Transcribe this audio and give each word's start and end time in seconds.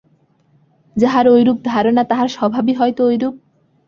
যাহার 0.95 1.25
ঐরূপ 1.27 1.57
ধারণা 1.65 2.03
তাহার 2.03 2.27
স্বভাবই 2.27 2.73
হয়তো 2.73 3.01
ঐরূপ। 3.05 3.35